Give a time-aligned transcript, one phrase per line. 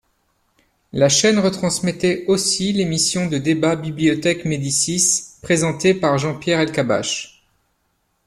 [0.93, 7.43] La chaîne retransmettait aussi l'émission de débat Bibliothèque Médicis présentée par Jean-Pierre Elkabbach.